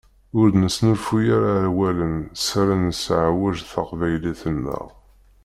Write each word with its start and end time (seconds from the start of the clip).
Ur 0.39 0.47
d-nesnulfuy 0.49 1.25
ara 1.37 1.53
awalen 1.67 2.15
s 2.45 2.47
ara 2.59 2.75
nesseɛwej 2.77 3.57
taqbaylit-nneɣ. 3.71 4.85